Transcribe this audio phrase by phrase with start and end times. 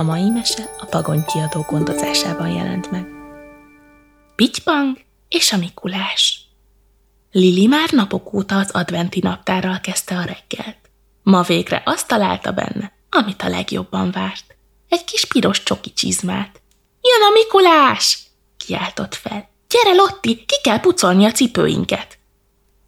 [0.00, 3.06] A mai mese a Pagony kiadó gondozásában jelent meg.
[4.36, 6.40] Pitypang és a Mikulás
[7.32, 10.76] Lili már napok óta az adventi naptárral kezdte a reggelt.
[11.22, 14.56] Ma végre azt találta benne, amit a legjobban várt.
[14.88, 16.62] Egy kis piros csoki csizmát.
[17.00, 18.18] Jön a Mikulás!
[18.56, 19.48] kiáltott fel.
[19.68, 22.18] Gyere, Lotti, ki kell pucolni a cipőinket.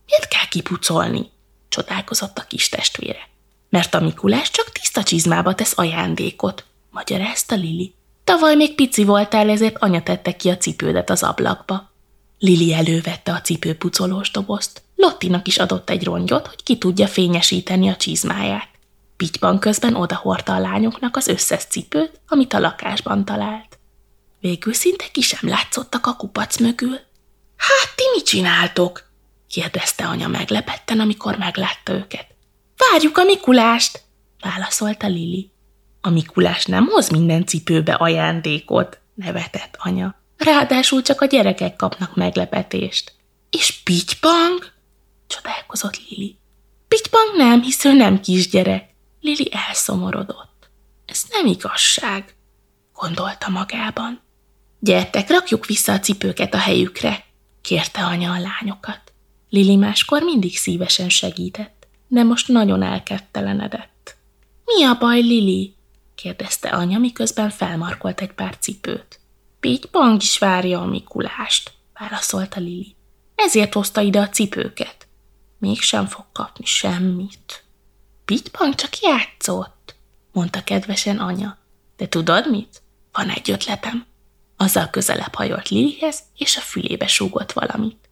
[0.06, 1.30] Miért kell kipucolni?
[1.68, 3.28] csodálkozott a kis testvére.
[3.68, 7.94] Mert a Mikulás csak tiszta csizmába tesz ajándékot, magyarázta Lili.
[8.24, 11.90] Tavaly még pici voltál, ezért anya tette ki a cipődet az ablakba.
[12.38, 14.82] Lili elővette a cipőpucolós dobozt.
[14.96, 18.68] Lottinak is adott egy rongyot, hogy ki tudja fényesíteni a csizmáját.
[19.16, 23.78] Pityban közben odahordta a lányoknak az összes cipőt, amit a lakásban talált.
[24.40, 26.98] Végül szinte ki sem látszottak a kupac mögül.
[27.56, 29.10] Hát, ti mit csináltok?
[29.48, 32.26] kérdezte anya meglepetten, amikor meglátta őket.
[32.76, 34.02] Várjuk a Mikulást,
[34.40, 35.50] válaszolta Lili.
[36.04, 40.14] A Mikulás nem hoz minden cipőbe ajándékot, nevetett anya.
[40.36, 43.12] Ráadásul csak a gyerekek kapnak meglepetést.
[43.50, 44.72] És pitypang?
[45.26, 46.36] csodálkozott Lili.
[46.88, 48.94] Pitypang nem, hisz ő nem kisgyerek.
[49.20, 50.70] Lili elszomorodott.
[51.06, 52.34] Ez nem igazság,
[52.94, 54.20] gondolta magában.
[54.78, 57.24] Gyertek, rakjuk vissza a cipőket a helyükre,
[57.60, 59.12] kérte anya a lányokat.
[59.48, 64.16] Lili máskor mindig szívesen segített, de most nagyon elkettelenedett.
[64.64, 65.74] Mi a baj, Lili?
[66.22, 69.20] Kérdezte anya, miközben felmarkolt egy pár cipőt.
[69.60, 72.94] Pitypang is várja a Mikulást, válaszolta Lili.
[73.34, 75.08] Ezért hozta ide a cipőket.
[75.58, 77.64] Mégsem fog kapni semmit.
[78.24, 79.94] Pitypang csak játszott,
[80.32, 81.58] mondta kedvesen anya.
[81.96, 82.82] De tudod mit?
[83.12, 84.06] Van egy ötletem.
[84.56, 88.08] Azzal közelebb hajolt Lilihez, és a fülébe súgott valamit.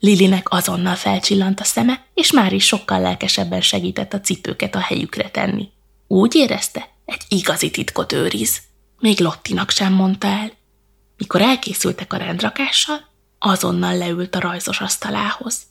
[0.00, 5.30] Lilinek azonnal felcsillant a szeme, és már is sokkal lelkesebben segített a cipőket a helyükre
[5.30, 5.70] tenni.
[6.06, 8.60] Úgy érezte, egy igazi titkot őriz.
[8.98, 10.52] Még Lottinak sem mondta el.
[11.16, 13.00] Mikor elkészültek a rendrakással,
[13.38, 15.62] azonnal leült a rajzos asztalához.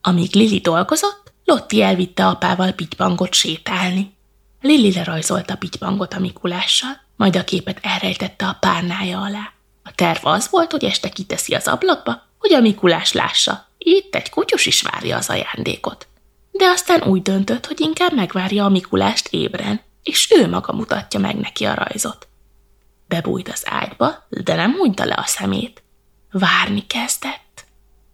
[0.00, 4.16] Amíg Lili dolgozott, Lotti elvitte apával pitypangot sétálni.
[4.60, 9.52] Lili lerajzolta pitypangot a Mikulással, majd a képet elrejtette a párnája alá.
[9.82, 13.68] A terv az volt, hogy este kiteszi az ablakba, hogy a Mikulás lássa.
[13.78, 16.06] Itt egy kutyus is várja az ajándékot.
[16.50, 21.36] De aztán úgy döntött, hogy inkább megvárja a Mikulást ébren, és ő maga mutatja meg
[21.36, 22.28] neki a rajzot.
[23.08, 25.82] Bebújt az ágyba, de nem hunyta le a szemét.
[26.30, 27.64] Várni kezdett.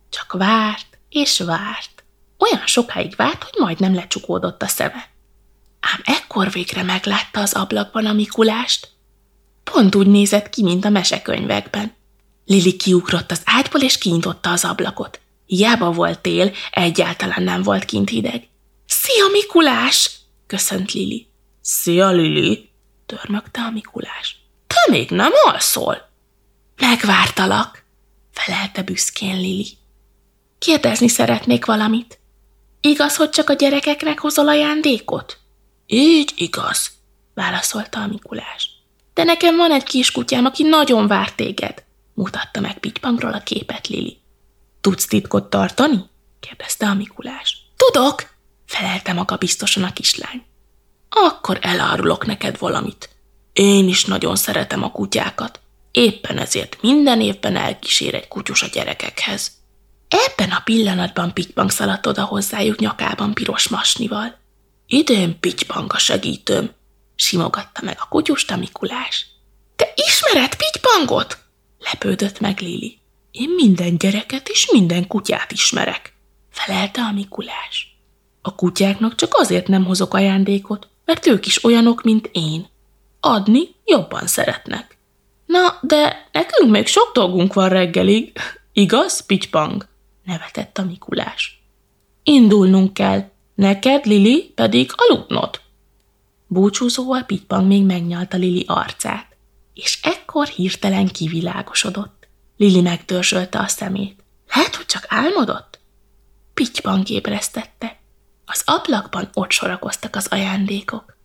[0.08, 2.04] Csak várt és várt.
[2.38, 5.08] Olyan sokáig várt, hogy majdnem lecsukódott a szeme.
[5.80, 8.88] Ám ekkor végre meglátta az ablakban a Mikulást.
[9.64, 11.96] Pont úgy nézett ki, mint a mesekönyvekben.
[12.44, 15.20] Lili kiugrott az ágyból, és kinyitotta az ablakot.
[15.46, 18.48] Hiába volt tél, egyáltalán nem volt kint hideg.–
[18.86, 20.10] Szia, Mikulás!–
[20.46, 21.26] köszönt Lili.–
[21.70, 22.70] Szia, Lili!–
[23.06, 24.36] törmögte a Mikulás.–
[24.66, 26.08] Te még nem alszol?–
[26.80, 27.84] Megvártalak–
[28.38, 29.66] felelte büszkén Lili.–
[30.58, 32.18] Kérdezni szeretnék valamit.
[32.80, 35.38] Igaz, hogy csak a gyerekeknek hozol ajándékot?–
[35.86, 36.90] Így igaz–
[37.34, 38.70] válaszolta a Mikulás.–
[39.14, 44.20] De nekem van egy kiskutyám, aki nagyon vár téged mutatta meg Pitypangról a képet Lili.
[44.80, 46.04] Tudsz titkot tartani?
[46.40, 47.56] kérdezte a Mikulás.
[47.76, 48.22] Tudok,
[48.66, 50.46] felelte maga biztosan a kislány.
[51.08, 53.08] Akkor elárulok neked valamit.
[53.52, 55.60] Én is nagyon szeretem a kutyákat.
[55.90, 59.52] Éppen ezért minden évben elkísér egy kutyus a gyerekekhez.
[60.08, 64.38] Ebben a pillanatban Pitypang szaladt oda hozzájuk nyakában piros masnival.
[64.86, 66.70] Idén Pitypang a segítőm,
[67.14, 69.26] simogatta meg a kutyust a Mikulás.
[69.76, 71.38] Te ismered Pitypangot?
[71.78, 72.98] Lepődött meg Lili.
[73.30, 76.12] Én minden gyereket és minden kutyát ismerek,
[76.50, 77.96] felelte a Mikulás.
[78.42, 82.68] A kutyáknak csak azért nem hozok ajándékot, mert ők is olyanok, mint én.
[83.20, 84.98] Adni jobban szeretnek.
[85.46, 88.32] Na, de nekünk még sok dolgunk van reggelig,
[88.72, 89.86] igaz, Pitypang?
[90.24, 91.62] nevetett a Mikulás.
[92.22, 95.60] Indulnunk kell, neked, Lili, pedig aludnod.
[96.46, 99.36] Búcsúzóval Pitypang még megnyalta Lili arcát
[99.74, 102.28] és ekkor hirtelen kivilágosodott.
[102.56, 104.24] Lili megdörzsölte a szemét.
[104.54, 105.78] Lehet, hogy csak álmodott?
[106.54, 107.97] Pityban ébresztette.
[108.50, 111.16] Az ablakban ott sorakoztak az ajándékok.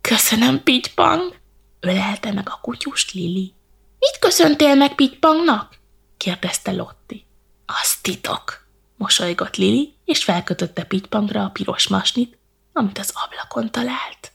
[0.00, 1.36] Köszönöm, Pitypang!
[1.80, 3.54] ölelte meg a kutyust Lili.
[3.98, 5.78] Mit köszöntél meg Pitypangnak?
[6.16, 7.26] kérdezte Lotti.
[7.66, 8.66] Az titok,
[8.96, 12.38] mosolygott Lili, és felkötötte Pitypangra a piros masnit,
[12.72, 14.32] amit az ablakon talált.